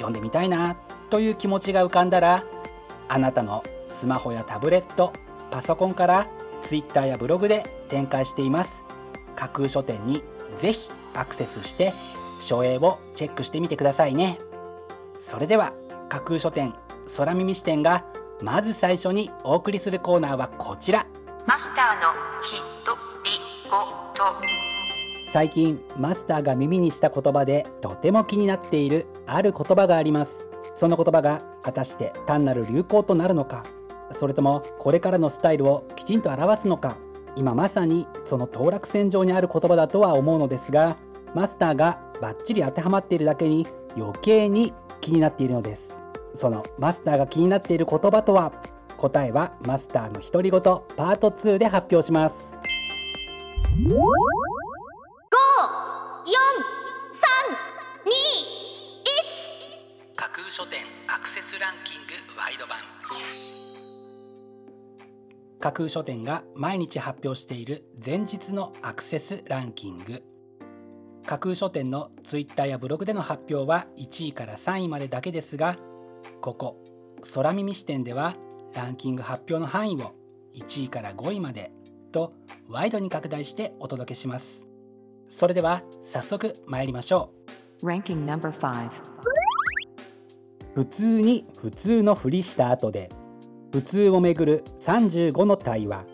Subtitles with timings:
[0.00, 0.76] 読んでみたいな
[1.10, 2.44] という気持ちが浮かんだら
[3.08, 5.12] あなたのスマホやタブレット
[5.50, 6.26] パソコンから
[6.62, 8.84] Twitter やブログで展開しています。
[9.36, 10.22] 架空書店に
[10.58, 11.92] ぜひアクセスして
[12.40, 14.38] 書影をチェックしてみてくださいね。
[15.20, 15.72] それでは
[16.08, 16.74] 架空書店
[17.16, 18.04] 空耳視点が
[18.42, 21.06] まず最初にお送りするコーナーはこちら。
[21.46, 23.30] マスターのひとり
[23.68, 23.78] ご
[24.14, 24.79] と
[25.32, 30.48] 最近マスターが耳にした言葉でとても気になっているある言葉があります。
[30.74, 33.62] その言葉が果たして単なる流行となるのか。
[34.18, 36.96] それともこれからのスタイルをきちんと表すのか。
[37.36, 40.96] 今まさにその当落線上にある言葉だとは思うのですが
[41.32, 45.94] マスターがバッチリ当てはまっているだけに余計に気になっているのです。
[46.34, 48.52] そのマスターが気になっている言葉とは？
[48.96, 52.50] 答えはマスターの独り言パート2で発表します。
[65.60, 70.22] 架空書店が毎日発表している前日のアクセスランキング。
[71.26, 75.76] 架空書店のツイッターやブログでの発表は1位から3位までだけですが
[76.40, 76.82] ここ
[77.34, 78.34] 空耳視点では
[78.72, 80.14] ランキング発表の範囲を
[80.54, 81.70] 1位から5位まで
[82.10, 82.32] と
[82.66, 84.66] ワイドに拡大してお届けします。
[85.28, 87.34] それでは早速参りましょ
[87.82, 87.86] う。
[87.86, 88.90] Ranking number 5
[90.74, 93.10] 普通に普通のふりした後で
[93.72, 96.04] 普通をめぐる35の対話。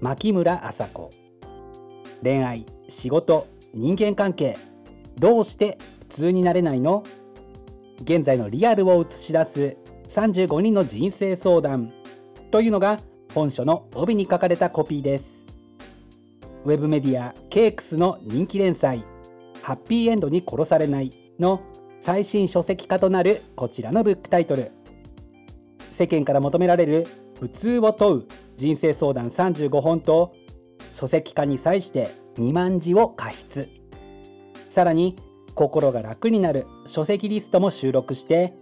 [0.00, 1.10] 牧村麻子。
[2.22, 4.56] 恋愛仕事人間関係。
[5.18, 7.02] どうして普通になれないの？
[8.02, 9.76] 現在のリアルを映し出す
[10.08, 11.92] 35人の人生相談。
[12.50, 12.98] というのが
[13.34, 15.44] 本書の帯に書かれたコピーです。
[16.64, 19.04] ウェブメディアケークスの人気連載。
[19.62, 21.60] ハッピーエンドに殺されないの
[22.00, 24.70] 最新書籍化となるこちらのブックタイトル。
[25.92, 27.06] 世間から求められる
[27.38, 28.26] 普通を問う
[28.56, 30.34] 人生相談35本と
[30.90, 33.68] 書籍化に際して2万字を加筆
[34.70, 35.16] さらに
[35.54, 38.54] 心が楽になる書籍リストも収録して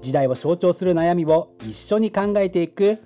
[0.00, 2.98] 時代を象徴する悩みを一緒に考えていく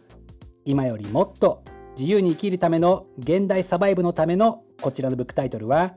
[0.64, 1.64] 今よりもっと
[1.98, 5.94] 自由に生きるための現代サバイブのためのこちらのブックタイトルは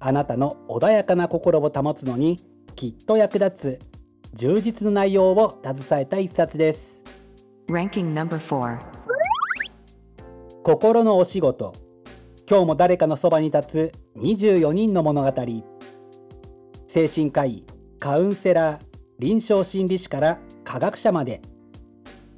[0.00, 2.38] あなたの穏やかな心を保つのに
[2.76, 3.80] きっと役立つ
[4.34, 6.97] 充実の内容を携えた一冊です
[7.68, 8.78] Ranking number 4
[10.62, 11.74] 心のお仕事。
[12.48, 15.30] 今日も誰かのそばに立つ24人の物語。
[16.86, 17.66] 精神科医
[17.98, 18.80] カウンセラー
[19.18, 21.42] 臨床心理士から科学者まで。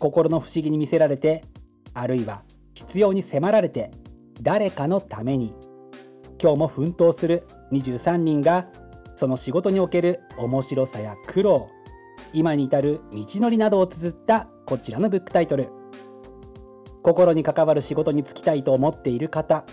[0.01, 1.45] 心の不思議に見せられて
[1.95, 2.43] あるいは
[2.75, 3.93] 必要に迫られて
[4.43, 5.55] 誰かのために。
[6.43, 8.67] 今日も奮闘する23人が
[9.15, 11.69] その仕事における面白さや苦労
[12.33, 15.69] 今に至る道のりなどを綴ったこちらのブックタイトル。
[17.03, 19.65] 心に関わる仕事に就きたいと思っている方。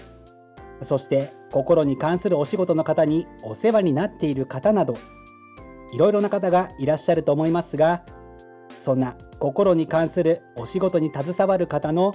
[0.84, 4.96] そして心に関するお仕事の方にお世話になっている方など。
[5.94, 8.04] いろいろな方がいらっしゃると思いますが
[8.82, 12.14] そんな心に関するお仕事に携わる方の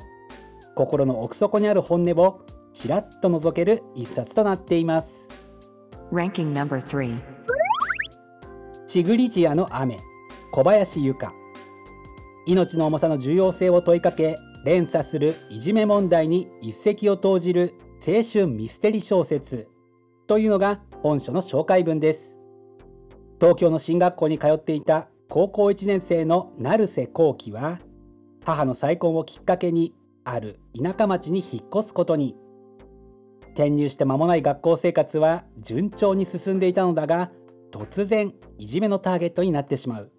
[0.74, 2.40] 心の奥底にある本音を
[2.72, 5.28] ちらっと覗ける一冊となっています。
[6.10, 7.20] Ranking number 3
[8.86, 9.98] チグリジアの雨
[10.52, 11.32] 小林由香。
[12.44, 17.72] 命の重さの重要性を問いかけ連鎖するいじめ問題に一石を投じる
[18.06, 19.66] 青春ミステリ小説。
[20.26, 22.36] というのが本書の紹介文です。
[23.40, 27.78] 東京の進学校に通っていた高校1年生の成瀬幸喜は
[28.44, 32.36] 母の再婚をきっかけにある田舎町に引っ越すことに。
[33.54, 37.30] 転入して間もない学校生活は順調に進んでいたのだが
[37.70, 40.12] 突然いじめのターゲットになってしまう。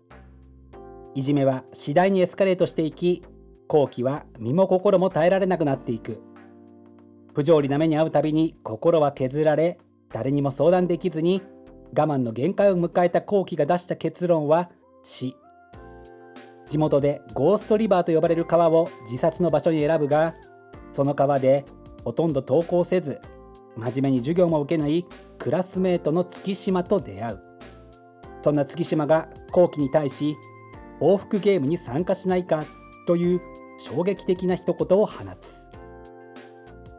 [1.15, 3.23] いじめは次第にエスカレートしていき
[3.67, 6.21] 後期は身も心も耐えられなくなっていく。
[7.33, 9.79] 不条理な目に遭うたびに心は削られ
[10.11, 11.41] 誰にも相談できずに
[11.95, 14.69] 我慢の限界を迎えた後期が出した結論は
[15.01, 15.35] 死。
[16.65, 20.33] 地元でゴーストリバーと呼ばれる川を自殺の場所に選ぶが
[20.91, 21.65] その川で
[22.03, 23.21] ほとんど登校せず
[23.75, 25.05] 真面目に授業も受けない
[25.39, 27.39] クラスメートの月島と出会う。
[28.43, 30.35] そんな月島が後期に対し
[30.99, 32.63] 往復ゲームに参加しないか
[33.07, 33.41] という
[33.77, 35.69] 衝撃的な一言を放つ。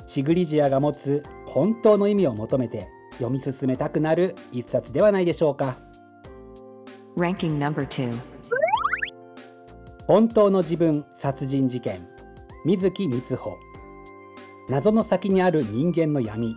[0.06, 5.78] チグリジアが持つ本当の意味を求めて読み進めたくなる一冊ではないでしょうか。
[7.16, 8.12] Ranking number 2.
[10.06, 12.06] 本当の自分殺人事件。
[12.64, 13.56] 水木光穂。
[14.68, 16.54] 謎の先にある人間の闇。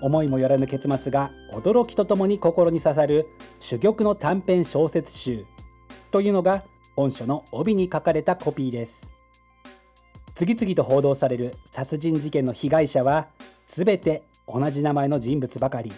[0.00, 3.26] 思いもよらぬ結末が驚きとともに心に刺さる
[3.60, 5.44] 珠玉の短編小説集
[6.12, 6.62] というのが
[6.94, 9.00] 本書の帯に書かれたコピーです。
[10.34, 13.28] 次々と報道される殺人事件の被害者は
[13.66, 15.90] 全て同じ名前の人物ばかり。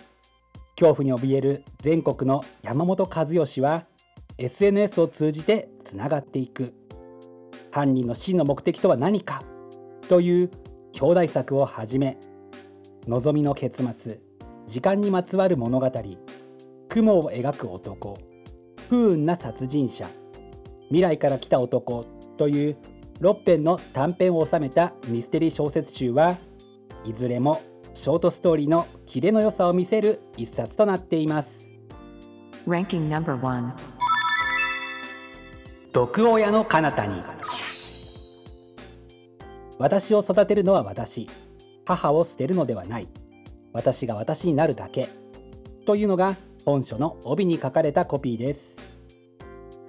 [0.77, 3.85] 恐怖に怯える全国の山本和義は
[4.39, 6.73] SNS を通じてつながっていく。
[7.73, 9.43] 犯人の真の目的とは何か
[10.09, 10.51] という
[10.93, 12.19] 兄弟作をはじめ
[13.09, 14.21] 望みの結末
[14.69, 15.91] 時間にまつわる物語
[16.89, 18.34] 雲を描く男。
[18.89, 20.09] 不運な殺人者。
[20.89, 22.05] 未来から来た男
[22.37, 22.77] という
[23.21, 26.37] 6編の短編を収めたミステリー小説集は
[27.05, 27.61] いずれも
[27.95, 31.71] ショートストーリーのキレの良さを見せる一冊となっています。
[32.67, 33.73] Ranking number 1.
[35.93, 37.21] 毒親の彼方に。
[39.79, 41.29] 私を育てるのは私。
[41.85, 43.09] 母を捨てるのではない。
[43.73, 45.09] 私が私になるだけ。
[45.87, 48.77] というのが本書の帯に書かれたコピーです。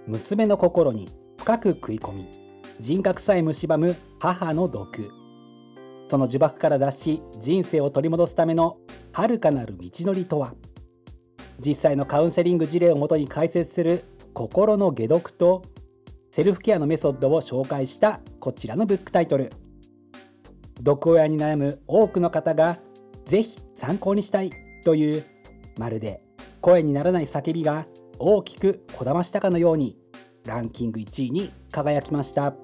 [0.08, 1.08] 娘の心に
[1.38, 2.30] 深く食い込み
[2.80, 5.10] 人格さえ蝕む母の毒。
[6.10, 8.78] その呪縛から脱し人生を取り戻すための
[9.14, 10.54] 遥かなる道のりとは。
[11.60, 15.64] 実際のカウンセリング事例をもとに解説する心の解毒と
[16.32, 19.54] セルフケアのメソッドを紹介したこちらのブックタイトル。
[20.82, 22.80] 毒親に悩む多くの方が
[23.26, 24.52] ぜひ参考にしたい
[24.84, 25.24] という
[25.78, 26.25] まるで
[26.62, 27.86] 声にならない叫びが
[28.20, 29.98] 大きくこだましたかのように
[30.46, 32.56] ランキング1位に輝きました。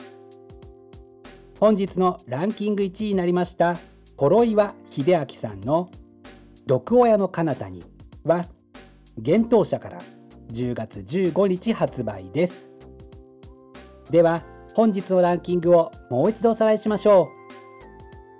[1.59, 3.77] 本日のランキング1位になりました
[4.17, 5.89] 幌岩秀明さんの
[6.65, 7.83] 「毒親の彼方に」
[8.25, 8.45] は
[9.17, 9.99] 幻冬舎から
[10.51, 12.71] 10月15日発売です。
[14.09, 17.29] では本日のランキングをもう一度おさらいしましょ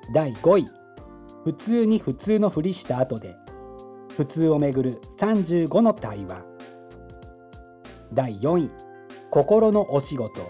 [0.09, 0.13] う。
[0.13, 0.65] 第5位。
[1.43, 3.35] 普通に普通のふりした後で
[4.21, 6.45] 普通をめぐる35の対話。
[8.13, 8.69] 第4位。
[9.31, 10.41] 心のお仕事。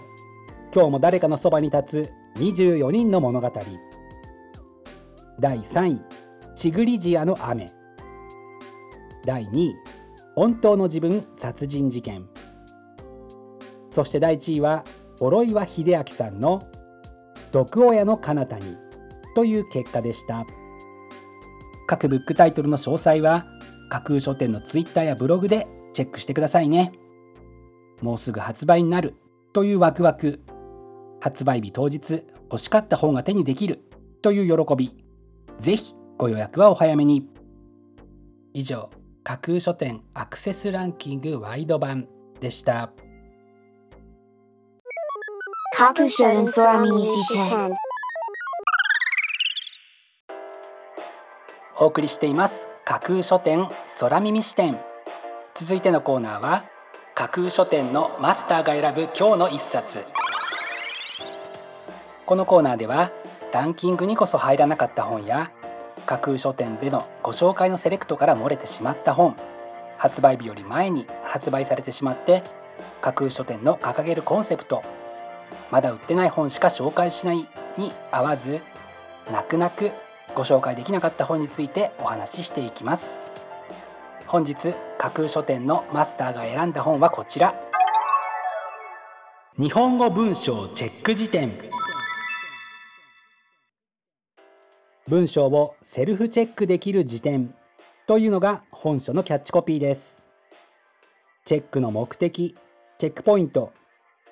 [0.74, 3.50] 今日も誰かのそばに立つ24人の物語。
[5.40, 6.02] 第3位。
[6.54, 7.66] チグリジアの雨。
[9.24, 9.74] 第2位。
[10.34, 12.28] 本当の自分殺人事件。
[13.90, 14.84] そして第1位は
[15.18, 16.62] 諸岩秀明さんの
[17.52, 18.76] 「毒親の彼方に」
[19.34, 20.44] という結果でした。
[21.86, 23.44] 各ブックタイトルの詳細は
[23.92, 26.92] 架空書店のツイッターやブログでチェックしてくださいね。
[28.00, 29.16] もうすぐ発売になる
[29.52, 30.40] というワクワク。
[31.20, 33.82] 発売日当日欲しかった本が手にできる
[34.22, 34.96] という喜び。
[35.58, 37.28] ぜひご予約はお早めに。
[38.54, 38.88] 以上
[39.24, 42.08] 架空書店アクセスランキングワイド版
[42.40, 42.92] でした。
[45.76, 47.76] 架空書店空耳視点
[51.78, 53.68] お送りしています架空書店
[54.00, 54.80] 空耳視点。
[55.54, 56.64] 続いてのコーナーは
[57.14, 60.04] 架空書店のマスターが選ぶ今日の一冊。
[62.26, 63.12] このコーナーでは
[63.52, 65.52] ランキングにこそ入らなかった本や
[66.06, 69.36] 架空書店でのご紹介のセレクトから漏れてしまった本
[69.96, 72.42] 発売日より前に発売されてしまって
[73.00, 74.82] 架空書店の掲げるコンセプト
[75.70, 77.46] まだ売ってない本しか紹介しない
[77.78, 78.60] に合わず
[79.30, 79.92] 泣く泣く
[80.34, 83.14] ご紹介できなかった本についてお話ししていきます。
[84.26, 87.54] 本日架空書店のマスターが選んだ本はこちら。
[89.58, 91.52] 日本語文章チェック辞典。
[95.06, 97.54] 文章をセルフチェックできる辞典。
[98.06, 100.22] というのが本書のキャッチコピーです。
[101.44, 102.56] チェックの目的
[102.98, 103.72] チェックポイント。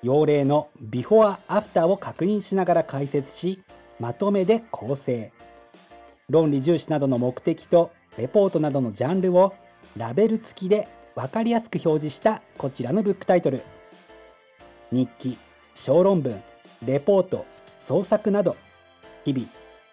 [0.03, 3.63] 用例のビフォアアフターを確認しながら解説し
[3.99, 5.31] まとめで構成。
[6.31, 9.53] 論理重視などの目的とレポートなどのジャンルを
[9.97, 13.63] ラベル付きで分かりやすく表示したこちらのブックタイトル。
[14.93, 15.37] 日記
[15.75, 16.41] 小論文
[16.85, 17.45] レポート
[17.81, 18.57] 創作など。
[19.25, 19.47] 日々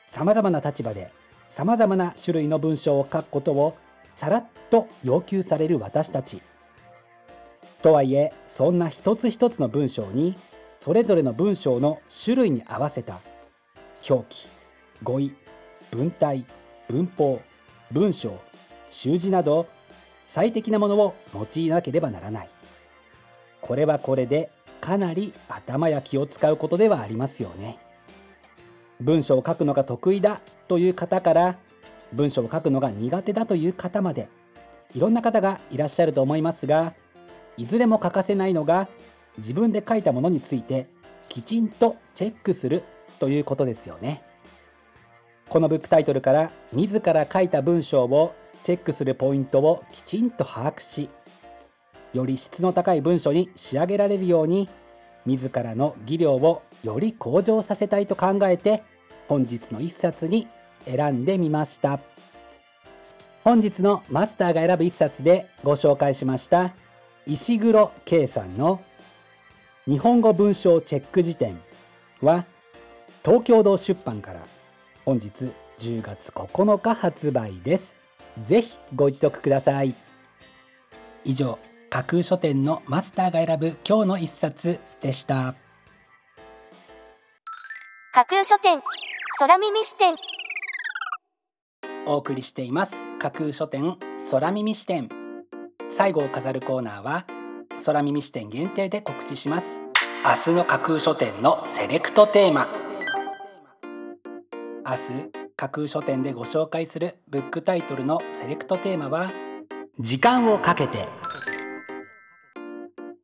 [0.06, 1.12] さまざまな立場で
[1.50, 3.75] さまざまな種類の文章を書くことを
[4.15, 6.41] さらっと要求される私たち。
[7.82, 10.38] とはいえそんな一つ一つの文章に
[10.79, 13.20] それぞれの文章の種類に合わせた
[14.08, 14.48] 表記
[15.03, 15.34] 語彙
[15.91, 16.46] 文体
[16.89, 17.41] 文法
[17.91, 18.39] 文章
[18.89, 19.67] 習字など
[20.25, 22.50] 最適なものを用いなければならない。
[23.62, 24.51] これはこれで
[24.82, 27.77] かなり頭や気を使うことではありますよね。
[29.01, 31.58] 文章を書くのが得意だという方から
[32.13, 34.27] 文章を書くのが苦手だという方まで
[34.96, 36.94] いろんな方がいらっしゃると思いますが
[37.58, 38.88] いずれも欠かせないのが
[39.38, 40.88] 自分で書いたものについて
[41.29, 42.84] きちんとチェックする
[43.20, 44.24] ということですよね。
[45.50, 51.10] このブックタイトルから自ら書いた文章をチェックするポイントをきちんと把握し
[52.13, 54.70] より質の高い文章に仕上げられるように
[55.25, 58.84] 自らの技量をより向上させたいと考えて
[59.27, 60.48] 本日の一冊に
[60.86, 62.00] 選んでみました。
[63.48, 66.74] 本日のマスターが選ぶ一冊でご紹介しました
[67.25, 68.82] 石黒圭さんの
[69.86, 71.58] 日本語文章チェック辞典
[72.22, 72.44] は
[73.24, 74.42] 東京堂出版から
[75.08, 75.30] 本日
[75.78, 77.96] 10月9日発売です。
[78.46, 79.96] ぜひご一読ください。
[81.24, 81.58] 以上
[81.90, 85.56] 架空書店のマスターが選ぶ今日の一冊でした。
[88.12, 88.82] 架空書店
[89.40, 90.18] 空耳視点。
[92.06, 93.06] お送りしています。
[93.18, 93.96] 架空書店
[94.30, 95.08] 空耳視点。
[95.90, 97.26] 最後を飾るコーナーは
[97.86, 99.80] 空耳視点限定で告知します。
[100.26, 102.68] 明日の架空書店のセレクトテーマ。
[102.68, 102.87] 明
[104.96, 109.32] 日架空書店でご紹介するブックタイトルのセレクトテーマは
[110.00, 111.08] 時間をかけて。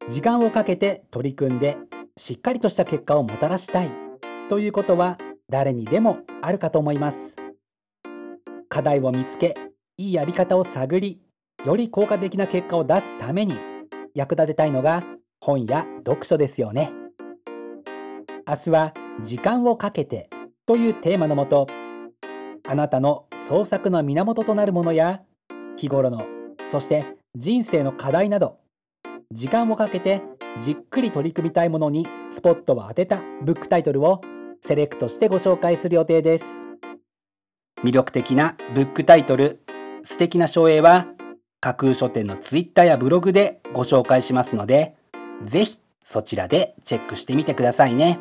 [0.10, 1.78] 時間をかけて取り組んで
[2.18, 3.92] しっかりとした結果をもたらしたい。
[4.50, 5.18] ということは
[5.50, 7.38] 誰にでもあるかと思います。
[8.68, 9.56] 課題を見つけ
[9.98, 11.22] いいやり方を探り
[11.64, 13.58] より効果的な結果を出すために
[14.14, 15.04] 役立てたいのが
[15.40, 16.92] 本や読書ですよね。
[18.46, 20.30] 明日は時間をかけて
[20.66, 21.68] というテーマのもと
[22.66, 25.22] あなたの創作の源となるものや
[25.76, 26.26] 日頃の
[26.70, 27.06] そして
[27.36, 28.60] 人生の課題など
[29.32, 30.22] 時間をかけて
[30.62, 34.22] じっくり取り組みたいものにスポットを当てたブックタイトルを
[34.62, 36.46] セレクトしてご紹介する予定です。
[37.84, 39.62] 魅力的なブックタイトル
[40.04, 41.08] 素敵な書影は
[41.60, 44.96] 架空書店のツイッターやブログでご紹介しますので
[45.44, 48.20] ぜひそちらでチェックしてみてくださいね。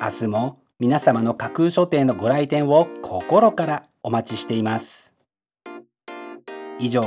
[0.00, 5.14] 明日も皆様の架空書店のご来店を心からお待ちしています。
[6.78, 7.06] 以上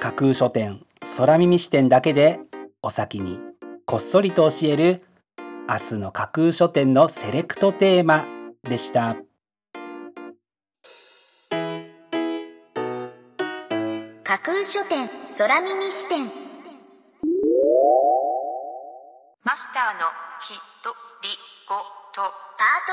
[0.00, 0.80] 架空書店
[1.18, 2.40] 空耳視点だけで
[2.80, 3.38] お先に
[3.84, 5.02] こっそりと教える
[5.68, 8.26] 明日の架空書店のセレクトテーマ
[8.62, 9.18] でした。
[14.24, 16.32] 架空書店空耳視点。
[19.44, 20.06] マスターの
[20.40, 21.28] きとり
[21.68, 22.92] ごとパート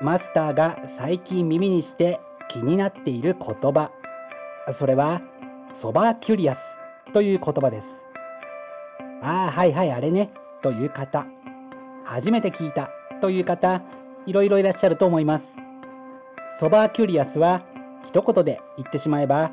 [0.00, 3.90] 2マスターが最近耳にして気になっている言葉。
[4.72, 5.20] それは
[5.72, 6.78] ソバーキュリアス
[7.12, 8.04] という言葉です。
[9.20, 10.30] ああはいはいあれね。
[10.62, 11.26] という方。
[12.04, 13.82] 初めて聞いたという方
[14.26, 15.56] いろいろいらっしゃると思います。
[16.60, 17.62] ソバーキュリアスは
[18.04, 19.50] 一言で言ってしまえば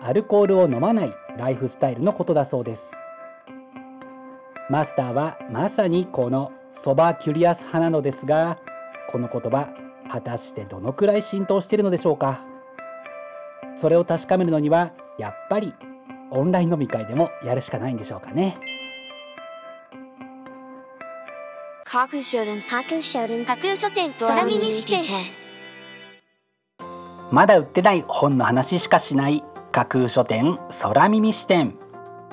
[0.00, 3.07] アルコールを飲まないライフスタイルのことだそうです。
[4.70, 8.58] マスターはまさにこのソバーキュリアス派なのですが
[9.10, 9.70] この言葉
[10.10, 12.44] 果たしてどのくらい浸透しているのでしょうか？
[13.76, 15.72] それを確かめるのにはやっぱり
[16.30, 18.58] オンライン飲み会でもやるしかないんでしょうかね。
[27.32, 31.74] まだ売ってない本の話しかしない架空書店空耳視点。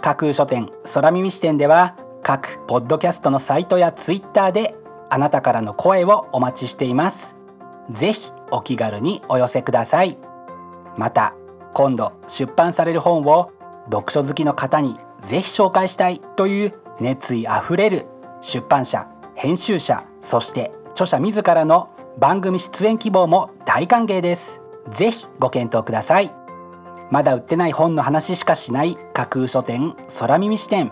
[0.02, 1.96] 架空書店空耳視点では
[2.28, 4.74] 各ポッドキャストのサイトやツイッターで
[5.12, 7.36] あなたからの声をお待ちしています。
[7.92, 10.18] ぜひお気軽にお寄せください。
[10.98, 11.36] また
[11.76, 13.52] 今度出版される本を
[13.92, 18.08] 読書好きの方にぜひ紹介したいという熱意あふれる
[18.42, 24.62] 出版社編集者そして著者自らの番組出演希望も大歓迎です。
[24.90, 26.34] ぜひご検討ください。
[27.12, 30.92] まだ売ってない本の話しかしない架空書店空耳視点